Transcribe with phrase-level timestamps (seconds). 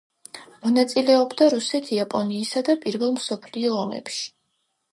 [0.61, 4.29] მონაწილეობდა რუსეთ-იაპონიისა და პირველ მსოფლიო ომებში.